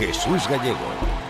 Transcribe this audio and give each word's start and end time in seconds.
Jesús 0.00 0.48
Gallego. 0.48 1.29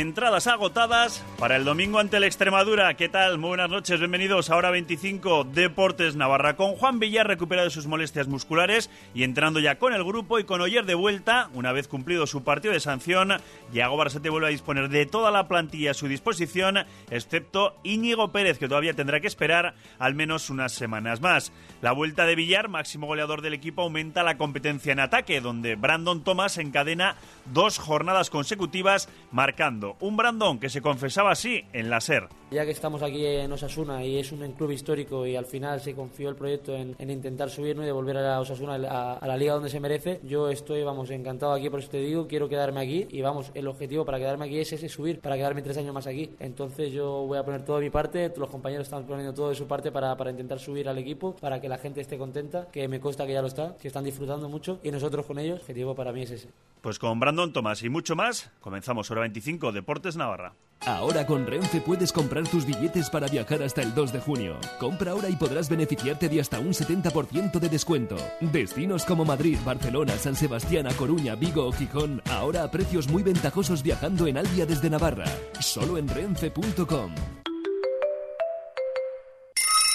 Entradas 0.00 0.46
agotadas 0.46 1.22
para 1.38 1.56
el 1.56 1.66
domingo 1.66 1.98
ante 1.98 2.18
la 2.18 2.24
Extremadura. 2.24 2.94
¿Qué 2.94 3.10
tal? 3.10 3.36
Muy 3.36 3.48
buenas 3.48 3.68
noches, 3.68 3.98
bienvenidos 4.00 4.48
a 4.48 4.56
Hora 4.56 4.70
25 4.70 5.44
Deportes 5.44 6.16
Navarra. 6.16 6.56
Con 6.56 6.76
Juan 6.76 6.98
Villar 6.98 7.26
recuperado 7.26 7.66
de 7.68 7.74
sus 7.74 7.86
molestias 7.86 8.26
musculares 8.26 8.88
y 9.14 9.22
entrando 9.22 9.60
ya 9.60 9.78
con 9.78 9.92
el 9.92 10.02
grupo 10.02 10.38
y 10.38 10.44
con 10.44 10.62
Oyer 10.62 10.86
de 10.86 10.94
vuelta, 10.94 11.50
una 11.52 11.72
vez 11.72 11.88
cumplido 11.88 12.26
su 12.26 12.42
partido 12.42 12.72
de 12.72 12.80
sanción, 12.80 13.34
Yago 13.74 13.98
Barsete 13.98 14.30
vuelve 14.30 14.46
a 14.46 14.50
disponer 14.50 14.88
de 14.88 15.04
toda 15.04 15.30
la 15.30 15.46
plantilla 15.46 15.90
a 15.90 15.94
su 15.94 16.08
disposición, 16.08 16.78
excepto 17.10 17.76
Íñigo 17.82 18.32
Pérez, 18.32 18.58
que 18.58 18.68
todavía 18.68 18.94
tendrá 18.94 19.20
que 19.20 19.26
esperar 19.26 19.74
al 19.98 20.14
menos 20.14 20.48
unas 20.48 20.72
semanas 20.72 21.20
más. 21.20 21.52
La 21.82 21.92
vuelta 21.92 22.24
de 22.24 22.34
Villar, 22.34 22.68
máximo 22.68 23.06
goleador 23.06 23.42
del 23.42 23.52
equipo, 23.52 23.82
aumenta 23.82 24.22
la 24.22 24.38
competencia 24.38 24.92
en 24.92 25.00
ataque, 25.00 25.42
donde 25.42 25.74
Brandon 25.74 26.24
Thomas 26.24 26.56
encadena 26.56 27.16
dos 27.46 27.78
jornadas 27.78 28.30
consecutivas 28.30 29.08
marcando 29.30 29.96
un 30.00 30.16
Brandon 30.16 30.58
que 30.58 30.68
se 30.68 30.82
confesaba 30.82 31.32
así 31.32 31.64
en 31.72 31.90
la 31.90 32.00
SER. 32.00 32.28
Ya 32.50 32.64
que 32.64 32.70
estamos 32.70 33.02
aquí 33.02 33.24
en 33.24 33.50
Osasuna 33.50 34.04
y 34.04 34.18
es 34.18 34.30
un 34.32 34.52
club 34.52 34.72
histórico 34.72 35.26
y 35.26 35.36
al 35.36 35.46
final 35.46 35.80
se 35.80 35.94
confió 35.94 36.28
el 36.28 36.36
proyecto 36.36 36.74
en, 36.74 36.94
intentar 37.10 37.48
subir 37.50 37.76
y 37.76 37.80
devolver 37.80 38.18
a 38.18 38.40
Osasuna 38.40 38.74
a, 38.74 39.26
la 39.26 39.36
liga 39.36 39.54
donde 39.54 39.70
se 39.70 39.80
merece, 39.80 40.20
yo 40.22 40.50
estoy, 40.50 40.82
vamos, 40.82 41.10
encantado 41.10 41.52
aquí, 41.52 41.70
por 41.70 41.80
eso 41.80 41.88
te 41.88 41.98
digo, 41.98 42.26
quiero 42.26 42.48
quedarme 42.48 42.80
aquí 42.80 43.06
y 43.10 43.22
vamos, 43.22 43.50
el 43.54 43.66
objetivo 43.68 44.04
para 44.04 44.18
quedarme 44.18 44.46
aquí 44.46 44.58
es 44.58 44.72
ese, 44.72 44.88
subir, 44.88 45.20
para 45.20 45.36
quedarme 45.36 45.62
tres 45.62 45.78
años 45.78 45.94
más 45.94 46.06
aquí. 46.06 46.30
Entonces 46.40 46.92
yo 46.92 47.26
voy 47.26 47.38
a 47.38 47.44
poner 47.44 47.64
todo 47.64 47.78
de 47.78 47.84
mi 47.84 47.90
parte, 47.90 48.32
los 48.36 48.50
compañeros 48.50 48.86
están 48.86 49.04
poniendo 49.04 49.32
todo 49.32 49.48
de 49.48 49.54
su 49.54 49.66
parte 49.66 49.90
para, 49.90 50.16
para 50.16 50.30
intentar 50.30 50.58
subir 50.58 50.88
al 50.88 50.98
equipo, 50.98 51.34
para 51.36 51.60
que 51.60 51.68
la 51.68 51.78
gente 51.78 52.00
esté 52.00 52.18
contenta, 52.18 52.68
que 52.70 52.86
me 52.88 53.00
consta 53.00 53.26
que 53.26 53.32
ya 53.32 53.40
lo 53.40 53.48
está, 53.48 53.76
que 53.76 53.88
están 53.88 54.04
disfrutando 54.04 54.48
mucho 54.48 54.78
y 54.82 54.90
nosotros 54.90 55.24
con 55.26 55.38
ellos, 55.38 55.56
el 55.56 55.60
objetivo 55.62 55.94
para 55.94 56.12
mí 56.12 56.22
es 56.22 56.30
ese. 56.32 56.48
Pues 56.82 56.98
con 56.98 57.20
Brandon 57.20 57.52
Tomás 57.52 57.84
y 57.84 57.88
mucho 57.88 58.16
más, 58.16 58.50
comenzamos 58.58 59.08
hora 59.12 59.20
25 59.20 59.70
Deportes 59.70 60.16
Navarra. 60.16 60.56
Ahora 60.80 61.24
con 61.24 61.46
Renfe 61.46 61.80
puedes 61.80 62.12
comprar 62.12 62.42
tus 62.48 62.66
billetes 62.66 63.08
para 63.08 63.28
viajar 63.28 63.62
hasta 63.62 63.82
el 63.82 63.94
2 63.94 64.12
de 64.12 64.18
junio. 64.18 64.58
Compra 64.80 65.12
ahora 65.12 65.30
y 65.30 65.36
podrás 65.36 65.70
beneficiarte 65.70 66.28
de 66.28 66.40
hasta 66.40 66.58
un 66.58 66.72
70% 66.72 67.60
de 67.60 67.68
descuento. 67.68 68.16
Destinos 68.40 69.04
como 69.04 69.24
Madrid, 69.24 69.58
Barcelona, 69.64 70.14
San 70.18 70.34
Sebastián, 70.34 70.88
A 70.88 70.94
Coruña, 70.94 71.36
Vigo 71.36 71.66
o 71.66 71.70
Gijón, 71.70 72.20
ahora 72.28 72.64
a 72.64 72.70
precios 72.72 73.08
muy 73.08 73.22
ventajosos 73.22 73.84
viajando 73.84 74.26
en 74.26 74.38
Albia 74.38 74.66
desde 74.66 74.90
Navarra. 74.90 75.26
Solo 75.60 75.98
en 75.98 76.08
renfe.com. 76.08 77.41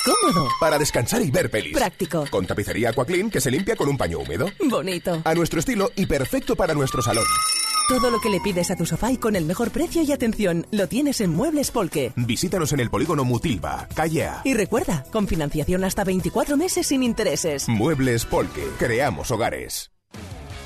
Cómodo. 0.08 0.48
Para 0.58 0.80
descansar 0.80 1.22
y 1.22 1.30
ver 1.30 1.52
pelis. 1.52 1.74
Práctico. 1.76 2.26
Con 2.32 2.48
tapicería 2.48 2.92
Aquaclean 2.92 3.30
que 3.30 3.42
se 3.42 3.52
limpia 3.52 3.76
con 3.76 3.90
un 3.90 3.98
paño 3.98 4.20
húmedo. 4.20 4.50
Bonito. 4.70 5.22
A 5.26 5.34
nuestro 5.36 5.60
estilo 5.60 5.92
y 5.98 6.06
perfecto 6.06 6.56
para 6.56 6.74
nuestro 6.74 7.02
salón. 7.02 7.26
Todo 7.90 8.10
lo 8.10 8.20
que 8.22 8.30
le 8.30 8.40
pides 8.40 8.72
a 8.72 8.78
tu 8.78 8.86
sofá 8.86 9.12
y 9.12 9.18
con 9.18 9.36
el 9.36 9.44
mejor 9.44 9.72
precio 9.72 10.02
y 10.02 10.12
atención 10.14 10.66
lo 10.72 10.88
tienes 10.88 11.20
en 11.20 11.32
Muebles 11.32 11.72
Polque. 11.72 12.14
Visítanos 12.16 12.72
en 12.72 12.80
el 12.80 12.90
polígono 12.90 13.26
Mutilva, 13.26 13.88
calle 13.96 14.28
A. 14.28 14.42
Y 14.46 14.54
recuerda, 14.54 15.04
con 15.12 15.28
financiación 15.28 15.84
hasta 15.84 16.06
24 16.06 16.56
meses 16.56 16.88
sin 16.88 17.04
intereses. 17.04 17.68
Muebles 17.68 18.26
Polque. 18.26 18.66
Creamos 18.78 19.32
hogares. 19.32 19.92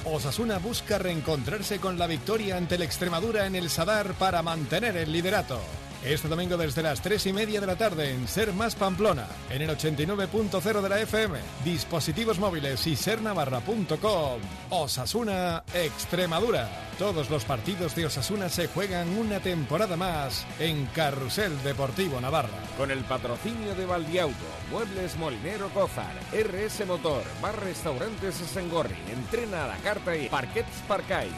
Osasuna 0.05 0.57
busca 0.57 0.97
reencontrarse 0.97 1.79
con 1.79 1.97
la 1.97 2.05
victoria 2.07 2.57
ante 2.57 2.75
el 2.75 2.81
Extremadura 2.81 3.45
en 3.45 3.55
el 3.55 3.69
Sadar 3.69 4.13
para 4.13 4.41
mantener 4.41 4.97
el 4.97 5.11
liderato. 5.11 5.59
Este 6.03 6.27
domingo 6.27 6.57
desde 6.57 6.81
las 6.81 6.99
3 6.99 7.27
y 7.27 7.33
media 7.33 7.61
de 7.61 7.67
la 7.67 7.75
tarde 7.75 8.09
en 8.09 8.27
Ser 8.27 8.53
Más 8.53 8.73
Pamplona, 8.73 9.27
en 9.51 9.61
el 9.61 9.69
89.0 9.69 10.81
de 10.81 10.89
la 10.89 10.99
FM, 10.99 11.37
dispositivos 11.63 12.39
móviles 12.39 12.87
y 12.87 12.95
sernavarra.com. 12.95 14.41
Osasuna 14.71 15.63
Extremadura. 15.75 16.67
Todos 16.97 17.29
los 17.29 17.45
partidos 17.45 17.95
de 17.95 18.07
Osasuna 18.07 18.49
se 18.49 18.67
juegan 18.67 19.09
una 19.09 19.41
temporada 19.41 19.95
más 19.95 20.47
en 20.59 20.87
Carrusel 20.87 21.61
Deportivo 21.61 22.19
Navarra. 22.19 22.49
Con 22.79 22.89
el 22.89 23.03
patrocinio 23.03 23.75
de 23.75 23.85
Valdiauto, 23.85 24.35
Muebles 24.71 25.15
Molinero 25.17 25.69
Cozar, 25.69 26.15
RS 26.33 26.87
Motor, 26.87 27.23
Bar 27.43 27.63
Restaurantes 27.63 28.33
Sengorri, 28.35 28.97
Entrena 29.11 29.65
a 29.65 29.67
la 29.67 29.77
Carta 29.77 30.17
y 30.17 30.29
Parquets 30.29 30.81
Parcay. 30.87 31.29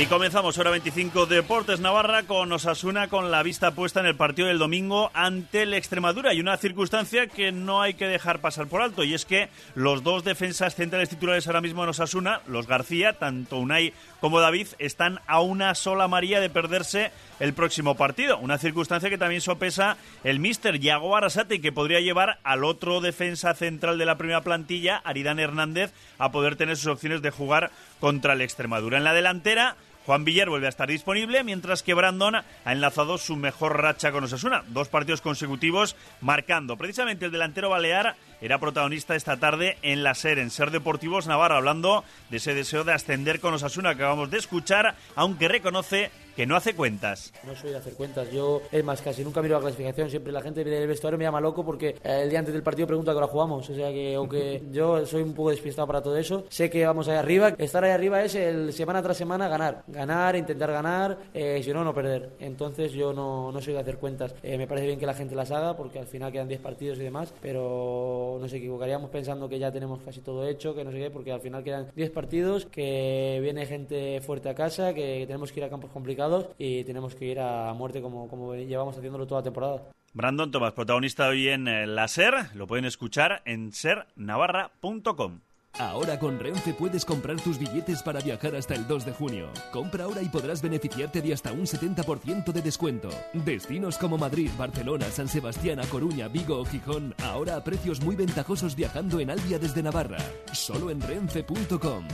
Y 0.00 0.06
comenzamos 0.06 0.56
hora 0.56 0.70
25 0.70 1.26
Deportes 1.26 1.78
Navarra 1.80 2.22
con 2.22 2.50
Osasuna 2.50 3.08
con 3.08 3.30
la 3.30 3.42
vista 3.42 3.72
puesta 3.72 4.00
en 4.00 4.06
el 4.06 4.16
partido 4.16 4.48
del 4.48 4.58
domingo 4.58 5.10
ante 5.12 5.64
el 5.64 5.74
Extremadura 5.74 6.32
y 6.32 6.40
una 6.40 6.56
circunstancia 6.56 7.26
que 7.26 7.52
no 7.52 7.82
hay 7.82 7.92
que 7.92 8.06
dejar 8.06 8.40
pasar 8.40 8.66
por 8.66 8.80
alto 8.80 9.04
y 9.04 9.12
es 9.12 9.26
que 9.26 9.50
los 9.74 10.02
dos 10.02 10.24
defensas 10.24 10.74
centrales 10.74 11.10
titulares 11.10 11.46
ahora 11.46 11.60
mismo 11.60 11.82
en 11.82 11.90
Osasuna, 11.90 12.40
los 12.46 12.66
García, 12.66 13.18
tanto 13.18 13.58
Unai 13.58 13.92
como 14.22 14.40
David, 14.40 14.68
están 14.78 15.20
a 15.26 15.42
una 15.42 15.74
sola 15.74 16.08
María 16.08 16.40
de 16.40 16.48
perderse 16.48 17.12
el 17.38 17.52
próximo 17.52 17.94
partido. 17.94 18.38
Una 18.38 18.56
circunstancia 18.56 19.10
que 19.10 19.18
también 19.18 19.42
sopesa 19.42 19.98
el 20.24 20.40
míster 20.40 20.80
Yago 20.80 21.14
Arasate 21.14 21.60
que 21.60 21.72
podría 21.72 22.00
llevar 22.00 22.38
al 22.42 22.64
otro 22.64 23.02
defensa 23.02 23.52
central 23.52 23.98
de 23.98 24.06
la 24.06 24.16
primera 24.16 24.40
plantilla, 24.40 24.96
Aridán 25.04 25.40
Hernández, 25.40 25.92
a 26.16 26.32
poder 26.32 26.56
tener 26.56 26.78
sus 26.78 26.86
opciones 26.86 27.20
de 27.20 27.30
jugar 27.30 27.70
contra 27.98 28.32
el 28.32 28.40
Extremadura. 28.40 28.96
En 28.96 29.04
la 29.04 29.12
delantera, 29.12 29.76
Juan 30.06 30.24
Villar 30.24 30.48
vuelve 30.48 30.66
a 30.66 30.70
estar 30.70 30.88
disponible, 30.88 31.44
mientras 31.44 31.82
que 31.82 31.94
Brandon 31.94 32.36
ha 32.36 32.72
enlazado 32.72 33.18
su 33.18 33.36
mejor 33.36 33.80
racha 33.80 34.12
con 34.12 34.24
Osasuna. 34.24 34.64
Dos 34.68 34.88
partidos 34.88 35.20
consecutivos 35.20 35.96
marcando. 36.20 36.76
Precisamente 36.76 37.26
el 37.26 37.32
delantero 37.32 37.70
balear 37.70 38.16
era 38.40 38.58
protagonista 38.58 39.14
esta 39.14 39.36
tarde 39.36 39.76
en 39.82 40.02
la 40.02 40.14
SER, 40.14 40.38
en 40.38 40.50
Ser 40.50 40.70
Deportivos 40.70 41.26
Navarra, 41.26 41.58
hablando 41.58 42.04
de 42.30 42.38
ese 42.38 42.54
deseo 42.54 42.84
de 42.84 42.92
ascender 42.92 43.40
con 43.40 43.54
Osasuna 43.54 43.94
que 43.94 44.02
acabamos 44.02 44.30
de 44.30 44.38
escuchar, 44.38 44.96
aunque 45.14 45.48
reconoce 45.48 46.10
que 46.40 46.46
no 46.46 46.56
hace 46.56 46.74
cuentas. 46.74 47.34
No 47.46 47.54
soy 47.54 47.72
de 47.72 47.76
hacer 47.76 47.92
cuentas, 47.92 48.32
yo, 48.32 48.62
es 48.72 48.82
más, 48.82 49.02
casi 49.02 49.22
nunca 49.22 49.42
miro 49.42 49.56
la 49.56 49.60
clasificación, 49.60 50.08
siempre 50.08 50.32
la 50.32 50.40
gente 50.40 50.64
del 50.64 50.88
vestuario 50.88 51.18
me 51.18 51.24
llama 51.24 51.38
loco 51.38 51.62
porque 51.62 51.96
eh, 52.02 52.20
el 52.22 52.30
día 52.30 52.38
antes 52.38 52.54
del 52.54 52.62
partido 52.62 52.86
pregunta 52.86 53.10
a 53.10 53.14
qué 53.14 53.18
hora 53.18 53.26
jugamos, 53.26 53.68
o 53.68 53.74
sea 53.74 53.92
que 53.92 54.14
aunque 54.14 54.62
yo 54.72 55.04
soy 55.04 55.20
un 55.20 55.34
poco 55.34 55.50
despistado 55.50 55.86
para 55.86 56.00
todo 56.00 56.16
eso, 56.16 56.46
sé 56.48 56.70
que 56.70 56.86
vamos 56.86 57.08
ahí 57.08 57.18
arriba, 57.18 57.54
estar 57.58 57.84
ahí 57.84 57.90
arriba 57.90 58.24
es 58.24 58.36
el 58.36 58.72
semana 58.72 59.02
tras 59.02 59.18
semana 59.18 59.48
ganar, 59.48 59.84
ganar, 59.86 60.34
intentar 60.34 60.72
ganar, 60.72 61.18
eh, 61.34 61.60
si 61.62 61.74
no, 61.74 61.84
no 61.84 61.92
perder. 61.92 62.30
Entonces 62.40 62.92
yo 62.92 63.12
no, 63.12 63.52
no 63.52 63.60
soy 63.60 63.74
de 63.74 63.80
hacer 63.80 63.98
cuentas, 63.98 64.34
eh, 64.42 64.56
me 64.56 64.66
parece 64.66 64.86
bien 64.86 64.98
que 64.98 65.04
la 65.04 65.12
gente 65.12 65.34
las 65.34 65.50
haga 65.50 65.76
porque 65.76 65.98
al 65.98 66.06
final 66.06 66.32
quedan 66.32 66.48
10 66.48 66.62
partidos 66.62 66.98
y 67.00 67.02
demás, 67.02 67.34
pero 67.42 68.38
nos 68.40 68.50
equivocaríamos 68.50 69.10
pensando 69.10 69.46
que 69.46 69.58
ya 69.58 69.70
tenemos 69.70 70.00
casi 70.00 70.22
todo 70.22 70.48
hecho, 70.48 70.74
que 70.74 70.84
no 70.84 70.90
sé 70.90 71.00
qué, 71.00 71.10
porque 71.10 71.32
al 71.32 71.42
final 71.42 71.62
quedan 71.62 71.88
10 71.94 72.10
partidos, 72.12 72.64
que 72.64 73.40
viene 73.42 73.66
gente 73.66 74.22
fuerte 74.22 74.48
a 74.48 74.54
casa, 74.54 74.94
que 74.94 75.24
tenemos 75.26 75.52
que 75.52 75.60
ir 75.60 75.64
a 75.64 75.68
campos 75.68 75.90
complicados 75.90 76.29
y 76.58 76.84
tenemos 76.84 77.14
que 77.14 77.26
ir 77.26 77.40
a 77.40 77.72
muerte 77.74 78.00
como, 78.00 78.28
como 78.28 78.54
llevamos 78.54 78.96
haciéndolo 78.96 79.26
toda 79.26 79.40
la 79.40 79.44
temporada. 79.44 79.82
Brandon 80.12 80.50
Tomás, 80.50 80.72
protagonista 80.72 81.28
hoy 81.28 81.48
en 81.48 81.68
eh, 81.68 81.86
la 81.86 82.08
SER, 82.08 82.34
lo 82.54 82.66
pueden 82.66 82.84
escuchar 82.84 83.42
en 83.44 83.72
sernavarra.com. 83.72 85.40
Ahora 85.78 86.18
con 86.18 86.38
Renfe 86.40 86.74
puedes 86.74 87.04
comprar 87.04 87.40
tus 87.40 87.58
billetes 87.58 88.02
para 88.02 88.20
viajar 88.20 88.56
hasta 88.56 88.74
el 88.74 88.86
2 88.88 89.06
de 89.06 89.12
junio. 89.12 89.50
Compra 89.72 90.04
ahora 90.04 90.20
y 90.20 90.28
podrás 90.28 90.62
beneficiarte 90.62 91.22
de 91.22 91.32
hasta 91.32 91.52
un 91.52 91.62
70% 91.62 92.52
de 92.52 92.60
descuento. 92.60 93.08
Destinos 93.32 93.96
como 93.96 94.18
Madrid, 94.18 94.50
Barcelona, 94.58 95.06
San 95.06 95.28
Sebastián, 95.28 95.78
A 95.78 95.86
Coruña, 95.86 96.28
Vigo 96.28 96.58
o 96.58 96.64
Gijón, 96.64 97.14
ahora 97.22 97.56
a 97.56 97.64
precios 97.64 98.00
muy 98.02 98.16
ventajosos 98.16 98.74
viajando 98.74 99.20
en 99.20 99.30
Albia 99.30 99.58
desde 99.58 99.82
Navarra. 99.82 100.18
Solo 100.52 100.90
en 100.90 101.00
renfe.com. 101.00 102.04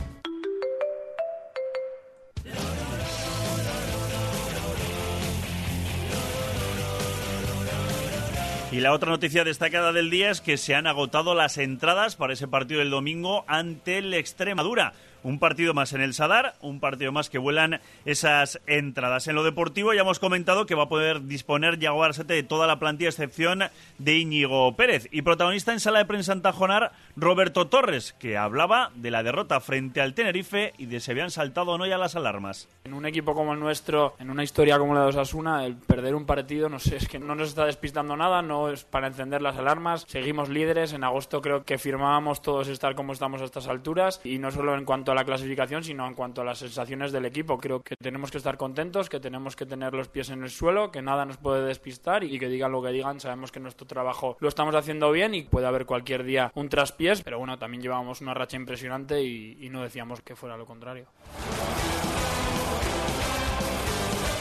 Y 8.72 8.80
la 8.80 8.92
otra 8.92 9.10
noticia 9.10 9.44
destacada 9.44 9.92
del 9.92 10.10
día 10.10 10.30
es 10.30 10.40
que 10.40 10.56
se 10.56 10.74
han 10.74 10.88
agotado 10.88 11.36
las 11.36 11.56
entradas 11.56 12.16
para 12.16 12.32
ese 12.32 12.48
partido 12.48 12.80
del 12.80 12.90
domingo 12.90 13.44
ante 13.46 13.98
el 13.98 14.12
Extremadura. 14.12 14.92
Un 15.26 15.40
partido 15.40 15.74
más 15.74 15.92
en 15.92 16.02
el 16.02 16.14
Sadar, 16.14 16.54
un 16.60 16.78
partido 16.78 17.10
más 17.10 17.30
que 17.30 17.38
vuelan 17.38 17.80
esas 18.04 18.60
entradas. 18.68 19.26
En 19.26 19.34
lo 19.34 19.42
deportivo 19.42 19.92
ya 19.92 20.02
hemos 20.02 20.20
comentado 20.20 20.66
que 20.66 20.76
va 20.76 20.84
a 20.84 20.88
poder 20.88 21.24
disponer 21.26 21.80
Yago 21.80 22.04
Arsete 22.04 22.34
de 22.34 22.44
toda 22.44 22.68
la 22.68 22.78
plantilla, 22.78 23.10
excepción 23.10 23.64
de 23.98 24.18
Íñigo 24.18 24.76
Pérez. 24.76 25.08
Y 25.10 25.22
protagonista 25.22 25.72
en 25.72 25.80
sala 25.80 25.98
de 25.98 26.04
prensa 26.04 26.32
en 26.32 26.42
Tajonar, 26.42 26.92
Roberto 27.16 27.66
Torres, 27.66 28.12
que 28.20 28.36
hablaba 28.36 28.92
de 28.94 29.10
la 29.10 29.24
derrota 29.24 29.58
frente 29.58 30.00
al 30.00 30.14
Tenerife 30.14 30.74
y 30.78 30.86
de 30.86 31.00
si 31.00 31.10
habían 31.10 31.32
saltado 31.32 31.72
o 31.72 31.78
no 31.78 31.88
ya 31.88 31.98
las 31.98 32.14
alarmas. 32.14 32.68
En 32.84 32.94
un 32.94 33.04
equipo 33.04 33.34
como 33.34 33.52
el 33.52 33.58
nuestro, 33.58 34.14
en 34.20 34.30
una 34.30 34.44
historia 34.44 34.78
como 34.78 34.94
la 34.94 35.00
de 35.00 35.06
Osasuna, 35.08 35.66
el 35.66 35.74
perder 35.74 36.14
un 36.14 36.26
partido, 36.26 36.68
no 36.68 36.76
es 36.76 37.08
que 37.08 37.18
no 37.18 37.34
nos 37.34 37.48
está 37.48 37.64
despistando 37.64 38.16
nada, 38.16 38.42
no 38.42 38.70
es 38.70 38.84
para 38.84 39.08
encender 39.08 39.42
las 39.42 39.56
alarmas. 39.56 40.04
Seguimos 40.06 40.50
líderes, 40.50 40.92
en 40.92 41.02
agosto 41.02 41.42
creo 41.42 41.64
que 41.64 41.78
firmábamos 41.78 42.42
todos 42.42 42.68
estar 42.68 42.94
como 42.94 43.12
estamos 43.12 43.42
a 43.42 43.46
estas 43.46 43.66
alturas 43.66 44.20
y 44.22 44.38
no 44.38 44.52
solo 44.52 44.76
en 44.76 44.84
cuanto 44.84 45.10
a 45.10 45.15
la 45.16 45.24
clasificación, 45.24 45.82
sino 45.82 46.06
en 46.06 46.14
cuanto 46.14 46.42
a 46.42 46.44
las 46.44 46.58
sensaciones 46.58 47.10
del 47.10 47.24
equipo. 47.24 47.58
Creo 47.58 47.82
que 47.82 47.96
tenemos 47.96 48.30
que 48.30 48.38
estar 48.38 48.56
contentos, 48.56 49.08
que 49.08 49.18
tenemos 49.18 49.56
que 49.56 49.66
tener 49.66 49.94
los 49.94 50.08
pies 50.08 50.30
en 50.30 50.42
el 50.42 50.50
suelo, 50.50 50.92
que 50.92 51.02
nada 51.02 51.24
nos 51.24 51.38
puede 51.38 51.66
despistar 51.66 52.22
y 52.22 52.38
que 52.38 52.48
digan 52.48 52.70
lo 52.70 52.82
que 52.82 52.90
digan. 52.90 53.18
Sabemos 53.18 53.50
que 53.50 53.58
nuestro 53.58 53.86
trabajo 53.86 54.36
lo 54.38 54.48
estamos 54.48 54.74
haciendo 54.74 55.10
bien 55.10 55.34
y 55.34 55.42
puede 55.42 55.66
haber 55.66 55.86
cualquier 55.86 56.22
día 56.22 56.52
un 56.54 56.68
traspiés, 56.68 57.22
pero 57.22 57.38
bueno, 57.38 57.58
también 57.58 57.82
llevábamos 57.82 58.20
una 58.20 58.34
racha 58.34 58.56
impresionante 58.56 59.22
y, 59.22 59.56
y 59.60 59.70
no 59.70 59.82
decíamos 59.82 60.20
que 60.20 60.36
fuera 60.36 60.56
lo 60.56 60.66
contrario. 60.66 61.06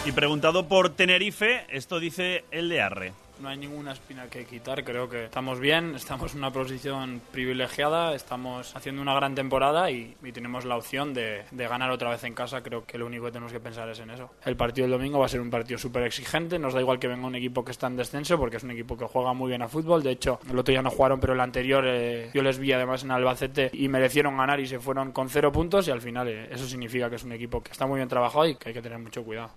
Y 0.06 0.12
preguntado 0.12 0.68
por 0.68 0.89
Tenerife, 0.89 1.66
esto 1.69 2.00
dice 2.00 2.45
el 2.51 2.69
de 2.69 2.81
Arre. 2.81 3.25
No 3.42 3.50
hay 3.50 3.58
ninguna 3.58 3.92
espina 3.92 4.28
que 4.28 4.46
quitar, 4.46 4.84
creo 4.84 5.10
que 5.10 5.26
estamos 5.26 5.60
bien, 5.60 5.96
estamos 5.96 6.34
en 6.34 6.40
una 6.40 6.52
posición 6.52 7.22
privilegiada, 7.32 8.16
estamos 8.16 8.74
haciendo 8.76 9.02
una 9.02 9.14
gran 9.14 9.36
temporada 9.36 9.92
y, 9.92 10.16
tenemos 10.34 10.66
la 10.66 10.76
opción 10.76 11.14
de, 11.14 11.44
ganar 11.52 11.92
otra 11.92 12.10
vez 12.10 12.24
en 12.24 12.34
casa, 12.34 12.62
creo 12.62 12.86
que 12.86 12.98
lo 12.98 13.06
único 13.06 13.26
que 13.26 13.32
tenemos 13.32 13.52
que 13.52 13.60
pensar 13.60 13.90
es 13.90 14.00
en 14.00 14.10
eso. 14.10 14.32
El 14.46 14.56
partido 14.56 14.86
del 14.86 14.98
domingo 14.98 15.20
va 15.20 15.26
a 15.26 15.30
ser 15.30 15.42
un 15.42 15.50
partido 15.50 15.78
súper 15.78 16.04
exigente, 16.04 16.60
nos 16.60 16.74
da 16.74 16.82
igual 16.82 17.00
que 17.00 17.08
venga 17.08 17.28
un 17.28 17.36
equipo 17.36 17.64
que 17.64 17.72
está 17.72 17.88
en 17.88 17.98
descenso 17.98 18.38
porque 18.38 18.58
es 18.58 18.64
un 18.64 18.72
equipo 18.72 18.98
que 18.98 19.06
juega 19.06 19.34
muy 19.34 19.50
bien 19.50 19.62
a 19.62 19.68
fútbol, 19.68 20.04
de 20.04 20.12
hecho 20.12 20.40
el 20.50 20.58
otro 20.58 20.72
día 20.72 20.81
no 20.81 20.90
jugaron 20.90 21.20
pero 21.20 21.34
el 21.34 21.40
anterior 21.40 21.84
eh, 21.88 22.30
yo 22.34 22.42
les 22.42 22.58
vi 22.58 22.72
además 22.72 23.04
en 23.04 23.12
Albacete 23.12 23.70
y 23.74 23.88
merecieron 23.88 24.38
ganar 24.38 24.60
y 24.60 24.68
se 24.68 24.80
fueron 24.80 25.12
con 25.12 25.30
cero 25.30 25.52
puntos 25.52 25.88
y 25.88 25.92
al 25.92 26.02
final 26.02 26.28
eh, 26.28 26.48
eso 26.52 26.68
significa 26.68 27.10
que 27.10 27.16
es 27.16 27.24
un 27.24 27.31
equipo 27.31 27.62
que 27.62 27.72
está 27.72 27.86
muy 27.86 27.98
bien 27.98 28.10
trabajado 28.10 28.48
y 28.48 28.56
que 28.56 28.70
hay 28.70 28.74
que 28.74 28.81
tener 28.81 29.00
mucho 29.00 29.24
cuidado. 29.24 29.52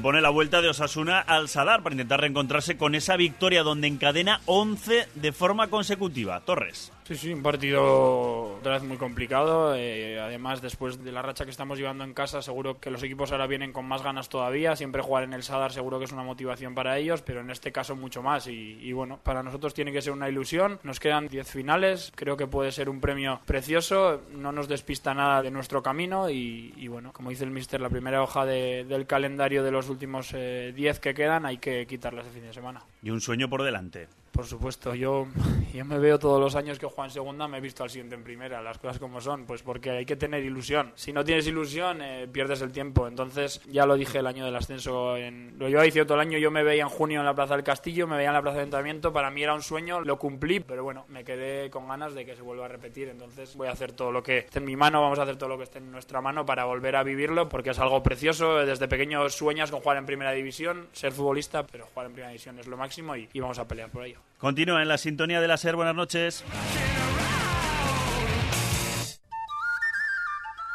Pone 0.00 0.20
la 0.20 0.30
vuelta 0.30 0.62
de 0.62 0.68
Osasuna 0.68 1.20
al 1.20 1.48
Sadar 1.48 1.82
para 1.82 1.94
intentar 1.94 2.20
reencontrarse 2.20 2.76
con 2.76 2.94
esa 2.94 3.16
victoria 3.16 3.62
donde 3.62 3.88
encadena 3.88 4.40
11 4.46 5.08
de 5.14 5.32
forma 5.32 5.68
consecutiva. 5.68 6.40
Torres. 6.40 6.92
Sí, 7.12 7.18
sí, 7.18 7.32
un 7.34 7.42
partido 7.42 8.56
otra 8.56 8.72
vez 8.72 8.82
muy 8.84 8.96
complicado. 8.96 9.74
Eh, 9.74 10.18
además, 10.18 10.62
después 10.62 11.04
de 11.04 11.12
la 11.12 11.20
racha 11.20 11.44
que 11.44 11.50
estamos 11.50 11.78
llevando 11.78 12.04
en 12.04 12.14
casa, 12.14 12.40
seguro 12.40 12.80
que 12.80 12.90
los 12.90 13.02
equipos 13.02 13.32
ahora 13.32 13.46
vienen 13.46 13.70
con 13.74 13.84
más 13.84 14.02
ganas 14.02 14.30
todavía. 14.30 14.76
Siempre 14.76 15.02
jugar 15.02 15.24
en 15.24 15.34
el 15.34 15.42
Sadar 15.42 15.72
seguro 15.72 15.98
que 15.98 16.06
es 16.06 16.12
una 16.12 16.22
motivación 16.22 16.74
para 16.74 16.96
ellos, 16.96 17.20
pero 17.20 17.40
en 17.40 17.50
este 17.50 17.70
caso 17.70 17.96
mucho 17.96 18.22
más. 18.22 18.46
Y, 18.46 18.78
y 18.80 18.92
bueno, 18.92 19.20
para 19.22 19.42
nosotros 19.42 19.74
tiene 19.74 19.92
que 19.92 20.00
ser 20.00 20.14
una 20.14 20.30
ilusión. 20.30 20.80
Nos 20.84 21.00
quedan 21.00 21.28
10 21.28 21.50
finales, 21.50 22.12
creo 22.14 22.38
que 22.38 22.46
puede 22.46 22.72
ser 22.72 22.88
un 22.88 23.02
premio 23.02 23.42
precioso. 23.44 24.22
No 24.30 24.50
nos 24.50 24.66
despista 24.66 25.12
nada 25.12 25.42
de 25.42 25.50
nuestro 25.50 25.82
camino. 25.82 26.30
Y, 26.30 26.88
bueno, 26.88 27.12
como 27.12 27.28
dice 27.28 27.44
el 27.44 27.50
mister, 27.50 27.82
la 27.82 27.90
primera 27.90 28.22
hoja 28.22 28.46
de, 28.46 28.86
del 28.88 29.06
calendario 29.06 29.62
de 29.62 29.70
los 29.70 29.90
últimos 29.90 30.32
10 30.32 30.36
eh, 30.36 31.00
que 31.02 31.12
quedan 31.12 31.44
hay 31.44 31.58
que 31.58 31.86
quitarla 31.86 32.22
ese 32.22 32.30
fin 32.30 32.44
de 32.44 32.54
semana. 32.54 32.82
Y 33.02 33.10
un 33.10 33.20
sueño 33.20 33.50
por 33.50 33.62
delante. 33.62 34.08
Por 34.32 34.46
supuesto, 34.46 34.94
yo, 34.94 35.26
yo 35.74 35.84
me 35.84 35.98
veo 35.98 36.18
todos 36.18 36.40
los 36.40 36.56
años 36.56 36.78
que 36.78 36.86
juego 36.86 37.04
en 37.04 37.10
segunda, 37.10 37.48
me 37.48 37.58
he 37.58 37.60
visto 37.60 37.82
al 37.82 37.90
siguiente 37.90 38.14
en 38.14 38.24
primera, 38.24 38.62
las 38.62 38.78
cosas 38.78 38.98
como 38.98 39.20
son, 39.20 39.44
pues 39.44 39.62
porque 39.62 39.90
hay 39.90 40.06
que 40.06 40.16
tener 40.16 40.42
ilusión. 40.42 40.90
Si 40.94 41.12
no 41.12 41.22
tienes 41.22 41.46
ilusión, 41.46 42.00
eh, 42.00 42.26
pierdes 42.32 42.62
el 42.62 42.72
tiempo. 42.72 43.06
Entonces, 43.06 43.60
ya 43.68 43.84
lo 43.84 43.94
dije 43.94 44.20
el 44.20 44.26
año 44.26 44.46
del 44.46 44.56
ascenso, 44.56 45.18
en, 45.18 45.58
lo 45.58 45.68
llevo 45.68 45.82
diciendo 45.82 46.06
todo 46.06 46.14
el 46.22 46.26
año, 46.26 46.38
yo 46.38 46.50
me 46.50 46.62
veía 46.62 46.84
en 46.84 46.88
junio 46.88 47.20
en 47.20 47.26
la 47.26 47.34
Plaza 47.34 47.56
del 47.56 47.62
Castillo, 47.62 48.06
me 48.06 48.16
veía 48.16 48.28
en 48.28 48.34
la 48.34 48.40
Plaza 48.40 48.56
de 48.56 48.62
Ayuntamiento, 48.62 49.12
para 49.12 49.30
mí 49.30 49.42
era 49.42 49.52
un 49.52 49.60
sueño, 49.60 50.00
lo 50.00 50.18
cumplí, 50.18 50.60
pero 50.60 50.82
bueno, 50.82 51.04
me 51.08 51.24
quedé 51.24 51.68
con 51.68 51.86
ganas 51.86 52.14
de 52.14 52.24
que 52.24 52.34
se 52.34 52.40
vuelva 52.40 52.64
a 52.64 52.68
repetir. 52.68 53.10
Entonces, 53.10 53.54
voy 53.54 53.68
a 53.68 53.72
hacer 53.72 53.92
todo 53.92 54.12
lo 54.12 54.22
que 54.22 54.38
esté 54.38 54.60
en 54.60 54.64
mi 54.64 54.76
mano, 54.76 55.02
vamos 55.02 55.18
a 55.18 55.24
hacer 55.24 55.36
todo 55.36 55.50
lo 55.50 55.58
que 55.58 55.64
esté 55.64 55.76
en 55.76 55.92
nuestra 55.92 56.22
mano 56.22 56.46
para 56.46 56.64
volver 56.64 56.96
a 56.96 57.02
vivirlo, 57.02 57.50
porque 57.50 57.70
es 57.70 57.78
algo 57.78 58.02
precioso. 58.02 58.64
Desde 58.64 58.88
pequeño 58.88 59.28
sueñas 59.28 59.70
con 59.70 59.80
jugar 59.80 59.98
en 59.98 60.06
primera 60.06 60.32
división, 60.32 60.88
ser 60.92 61.12
futbolista, 61.12 61.66
pero 61.66 61.84
jugar 61.84 62.06
en 62.06 62.12
primera 62.14 62.30
división 62.30 62.58
es 62.58 62.66
lo 62.66 62.78
máximo 62.78 63.14
y 63.14 63.28
vamos 63.38 63.58
a 63.58 63.68
pelear 63.68 63.90
por 63.90 64.04
ello. 64.04 64.21
Continúa 64.38 64.82
en 64.82 64.88
la 64.88 64.98
sintonía 64.98 65.40
de 65.40 65.48
la 65.48 65.56
SER. 65.56 65.76
Buenas 65.76 65.94
noches. 65.94 66.44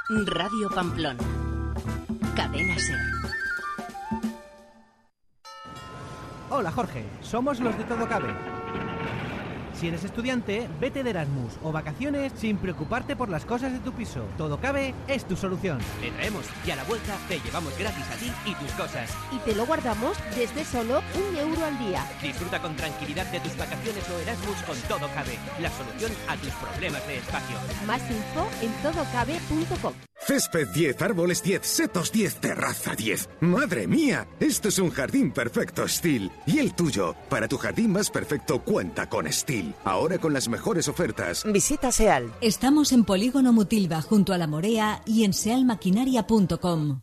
Radio 0.10 0.70
Pamplona. 0.74 1.24
Cadena 2.36 2.80
SER. 2.80 3.00
Hola 6.50 6.72
Jorge, 6.72 7.06
somos 7.22 7.60
los 7.60 7.78
de 7.78 7.84
Todo 7.84 8.08
Cabe. 8.08 8.57
Si 9.80 9.88
eres 9.88 10.04
estudiante, 10.04 10.68
vete 10.82 11.04
de 11.04 11.12
Erasmus 11.12 11.54
o 11.64 11.72
vacaciones 11.72 12.34
sin 12.36 12.58
preocuparte 12.58 13.16
por 13.16 13.30
las 13.30 13.46
cosas 13.46 13.72
de 13.72 13.80
tu 13.80 13.92
piso. 13.92 14.26
Todo 14.36 14.60
cabe 14.60 14.96
es 15.08 15.26
tu 15.26 15.36
solución. 15.36 15.78
Te 16.02 16.10
traemos 16.10 16.46
y 16.66 16.72
a 16.72 16.78
la 16.78 16.84
vuelta 16.86 17.16
te 17.28 17.40
llevamos 17.40 17.78
gratis 17.78 18.06
a 18.10 18.16
ti 18.16 18.32
y 18.50 18.56
tus 18.56 18.72
cosas. 18.72 19.16
Y 19.32 19.38
te 19.40 19.56
lo 19.56 19.68
guardamos 19.68 20.18
desde 20.36 20.66
solo 20.66 21.04
un 21.14 21.38
euro 21.38 21.64
al 21.64 21.78
día. 21.78 22.04
Disfruta 22.24 22.60
con 22.60 22.76
tranquilidad 22.76 23.28
de 23.32 23.40
tus 23.40 23.56
vacaciones 23.56 24.04
o 24.10 24.20
Erasmus 24.20 24.64
con 24.64 24.78
Todo 24.88 25.08
Cabe, 25.14 25.38
la 25.62 25.70
solución 25.70 26.12
a 26.28 26.36
tus 26.38 26.54
problemas 26.54 27.06
de 27.06 27.18
espacio. 27.18 27.58
Más 27.86 28.02
info 28.10 28.48
en 28.64 28.72
todocabe.com. 28.82 30.07
Césped 30.28 30.68
10, 30.74 31.02
árboles 31.04 31.42
10, 31.42 31.66
setos 31.66 32.12
10, 32.12 32.42
terraza 32.42 32.96
10. 32.96 33.30
¡Madre 33.40 33.88
mía! 33.88 34.28
Esto 34.42 34.68
es 34.68 34.78
un 34.78 34.90
jardín 34.90 35.32
perfecto 35.32 35.88
Steel. 35.88 36.30
Y 36.46 36.60
el 36.60 36.74
tuyo, 36.74 37.16
para 37.30 37.48
tu 37.48 37.58
jardín 37.58 37.94
más 37.94 38.10
perfecto, 38.10 38.62
cuenta 38.62 39.08
con 39.08 39.32
Steel. 39.32 39.74
Ahora 39.86 40.18
con 40.18 40.34
las 40.34 40.50
mejores 40.50 40.90
ofertas. 40.90 41.46
Visita 41.50 41.94
SEAL. 41.94 42.34
Estamos 42.42 42.92
en 42.92 43.06
Polígono 43.06 43.54
Mutilva, 43.54 44.02
junto 44.02 44.34
a 44.34 44.38
La 44.38 44.48
Morea 44.48 45.02
y 45.06 45.24
en 45.24 45.32
sealmaquinaria.com. 45.32 47.00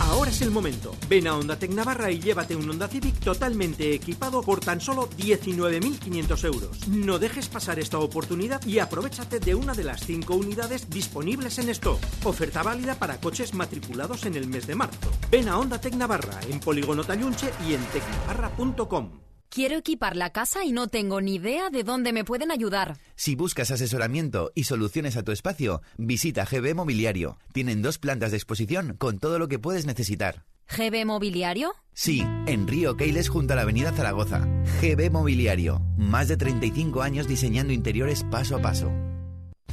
Ahora 0.00 0.30
es 0.30 0.42
el 0.42 0.50
momento. 0.50 0.96
Ven 1.08 1.26
a 1.26 1.36
Honda 1.36 1.58
Tec 1.58 1.70
Navarra 1.70 2.10
y 2.10 2.20
llévate 2.20 2.56
un 2.56 2.68
Honda 2.68 2.88
Civic 2.88 3.20
totalmente 3.20 3.94
equipado 3.94 4.42
por 4.42 4.60
tan 4.60 4.80
solo 4.80 5.08
19.500 5.10 6.44
euros. 6.44 6.88
No 6.88 7.18
dejes 7.18 7.48
pasar 7.48 7.78
esta 7.78 7.98
oportunidad 7.98 8.64
y 8.66 8.78
aprovechate 8.78 9.40
de 9.40 9.54
una 9.54 9.74
de 9.74 9.84
las 9.84 10.00
5 10.04 10.34
unidades 10.34 10.88
disponibles 10.90 11.58
en 11.58 11.68
stock. 11.70 12.00
Oferta 12.24 12.62
válida 12.62 12.94
para 12.94 13.20
coches 13.20 13.54
matriculados 13.54 14.26
en 14.26 14.34
el 14.34 14.48
mes 14.48 14.66
de 14.66 14.74
marzo. 14.74 15.10
Ven 15.30 15.48
a 15.48 15.58
Honda 15.58 15.80
Tec 15.80 15.94
Navarra 15.94 16.40
en 16.48 16.60
Polígono 16.60 17.04
Tallunche 17.04 17.50
y 17.68 17.74
en 17.74 17.84
tecnavarra.com. 17.86 19.27
Quiero 19.50 19.76
equipar 19.76 20.14
la 20.14 20.30
casa 20.30 20.64
y 20.64 20.72
no 20.72 20.88
tengo 20.88 21.20
ni 21.20 21.36
idea 21.36 21.70
de 21.70 21.82
dónde 21.82 22.12
me 22.12 22.24
pueden 22.24 22.50
ayudar. 22.50 22.98
Si 23.16 23.34
buscas 23.34 23.70
asesoramiento 23.70 24.52
y 24.54 24.64
soluciones 24.64 25.16
a 25.16 25.22
tu 25.22 25.32
espacio, 25.32 25.80
visita 25.96 26.44
GB 26.44 26.74
Mobiliario. 26.74 27.38
Tienen 27.52 27.80
dos 27.80 27.98
plantas 27.98 28.30
de 28.30 28.36
exposición 28.36 28.94
con 28.98 29.18
todo 29.18 29.38
lo 29.38 29.48
que 29.48 29.58
puedes 29.58 29.86
necesitar. 29.86 30.44
¿GB 30.76 31.06
Mobiliario? 31.06 31.74
Sí, 31.94 32.22
en 32.46 32.68
Río 32.68 32.96
Keiles 32.96 33.30
junto 33.30 33.54
a 33.54 33.56
la 33.56 33.62
Avenida 33.62 33.92
Zaragoza. 33.92 34.46
GB 34.82 35.10
Mobiliario. 35.10 35.80
Más 35.96 36.28
de 36.28 36.36
35 36.36 37.00
años 37.00 37.26
diseñando 37.26 37.72
interiores 37.72 38.24
paso 38.24 38.56
a 38.56 38.60
paso. 38.60 38.92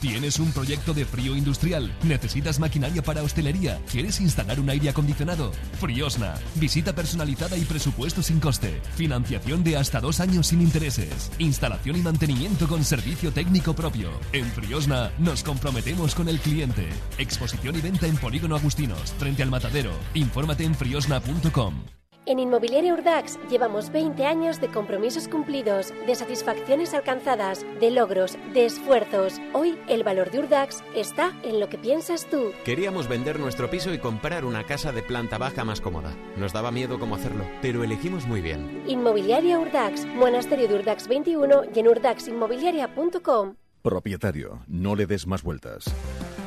¿Tienes 0.07 0.37
un 0.37 0.51
proyecto 0.51 0.93
de 0.93 1.03
frío 1.03 1.35
industrial? 1.35 1.91
¿Necesitas 2.03 2.59
maquinaria 2.59 3.01
para 3.01 3.23
hostelería? 3.23 3.81
¿Quieres 3.91 4.21
instalar 4.21 4.59
un 4.59 4.69
aire 4.69 4.89
acondicionado? 4.89 5.51
Friosna. 5.79 6.35
Visita 6.55 6.93
personalizada 6.93 7.57
y 7.57 7.65
presupuesto 7.65 8.21
sin 8.21 8.39
coste. 8.39 8.79
Financiación 8.95 9.63
de 9.63 9.77
hasta 9.77 9.99
dos 9.99 10.19
años 10.19 10.45
sin 10.45 10.61
intereses. 10.61 11.31
Instalación 11.39 11.95
y 11.95 12.01
mantenimiento 12.01 12.67
con 12.67 12.83
servicio 12.83 13.31
técnico 13.31 13.73
propio. 13.73 14.11
En 14.31 14.45
Friosna 14.45 15.11
nos 15.17 15.43
comprometemos 15.43 16.13
con 16.13 16.29
el 16.29 16.39
cliente. 16.39 16.87
Exposición 17.17 17.75
y 17.75 17.81
venta 17.81 18.05
en 18.05 18.17
Polígono 18.17 18.55
Agustinos, 18.55 19.11
frente 19.17 19.41
al 19.41 19.49
Matadero. 19.49 19.91
Infórmate 20.13 20.65
en 20.65 20.75
friosna.com. 20.75 21.83
En 22.27 22.39
Inmobiliaria 22.39 22.91
Urdax 22.91 23.37
llevamos 23.51 23.91
20 23.91 24.25
años 24.25 24.59
de 24.59 24.67
compromisos 24.69 25.27
cumplidos, 25.27 25.93
de 26.07 26.15
satisfacciones 26.15 26.95
alcanzadas, 26.95 27.63
de 27.79 27.91
logros, 27.91 28.35
de 28.51 28.65
esfuerzos. 28.65 29.39
Hoy 29.53 29.77
el 29.87 30.03
valor 30.03 30.31
de 30.31 30.39
Urdax 30.39 30.83
está 30.95 31.33
en 31.43 31.59
lo 31.59 31.69
que 31.69 31.77
piensas 31.77 32.27
tú. 32.27 32.51
Queríamos 32.63 33.07
vender 33.07 33.39
nuestro 33.39 33.69
piso 33.69 33.93
y 33.93 33.99
comprar 33.99 34.43
una 34.43 34.63
casa 34.63 34.91
de 34.91 35.03
planta 35.03 35.37
baja 35.37 35.63
más 35.65 35.81
cómoda. 35.81 36.15
Nos 36.35 36.51
daba 36.51 36.71
miedo 36.71 36.97
cómo 36.97 37.13
hacerlo, 37.13 37.45
pero 37.61 37.83
elegimos 37.83 38.25
muy 38.25 38.41
bien. 38.41 38.83
Inmobiliaria 38.87 39.59
Urdax, 39.59 40.07
Monasterio 40.07 40.67
de 40.67 40.75
Urdax 40.75 41.07
21 41.07 41.65
y 41.75 41.79
en 41.79 41.87
urdaxinmobiliaria.com. 41.87 43.55
Propietario, 43.83 44.63
no 44.67 44.95
le 44.95 45.05
des 45.05 45.27
más 45.27 45.43
vueltas. 45.43 45.93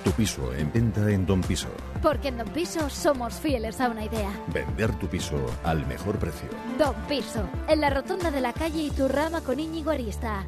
Tu 0.09 0.15
piso 0.15 0.55
en 0.55 0.73
venta 0.73 1.11
en 1.11 1.27
Don 1.27 1.43
Piso. 1.43 1.69
Porque 2.01 2.29
en 2.29 2.39
Don 2.39 2.49
Piso 2.49 2.89
somos 2.89 3.35
fieles 3.35 3.79
a 3.79 3.91
una 3.91 4.07
idea. 4.07 4.31
Vender 4.55 4.99
tu 4.99 5.07
piso 5.07 5.37
al 5.65 5.87
mejor 5.87 6.19
precio. 6.19 6.49
Don 6.79 6.95
Piso, 7.07 7.47
en 7.69 7.83
la 7.83 7.91
rotonda 7.91 8.31
de 8.31 8.41
la 8.41 8.55
calle 8.55 8.85
Iturrama 8.85 9.43
con 9.43 9.61
Íñigo 9.61 9.91
Arista. 9.91 10.47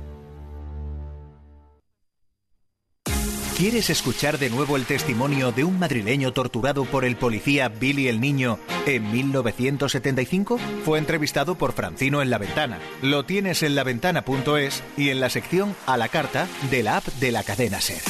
¿Quieres 3.61 3.91
escuchar 3.91 4.39
de 4.39 4.49
nuevo 4.49 4.79
el 4.79 4.87
testimonio 4.87 5.53
de 5.53 5.65
un 5.65 5.79
madrileño 5.79 6.33
torturado 6.33 6.87
por 6.87 7.05
el 7.05 7.17
policía 7.17 7.69
Billy 7.69 8.09
el 8.09 8.19
Niño 8.19 8.59
en 8.87 9.13
1975? 9.13 10.57
Fue 10.83 10.99
entrevistado 10.99 11.57
por 11.57 11.73
Francino 11.75 12.23
en 12.23 12.31
La 12.31 12.39
Ventana. 12.39 12.79
Lo 13.03 13.27
tienes 13.27 13.63
en 13.63 13.75
laventana.es 13.75 14.83
y 14.97 15.11
en 15.11 15.21
la 15.21 15.29
sección 15.29 15.77
a 15.85 15.99
la 15.99 16.09
carta 16.09 16.49
de 16.71 16.83
la 16.83 16.97
app 16.97 17.05
de 17.05 17.33
la 17.33 17.43
cadena 17.43 17.83
Ser. 17.83 18.01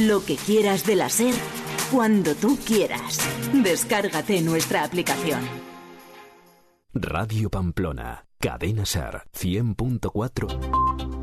Lo 0.00 0.24
que 0.24 0.34
quieras 0.34 0.84
de 0.84 0.96
la 0.96 1.08
SER, 1.10 1.34
cuando 1.92 2.34
tú 2.34 2.58
quieras. 2.66 3.20
Descárgate 3.52 4.40
nuestra 4.40 4.82
aplicación. 4.82 5.42
Radio 6.92 7.50
Pamplona, 7.50 8.26
Cadena 8.40 8.84
Ser 8.84 9.22
100.4. 9.32 11.17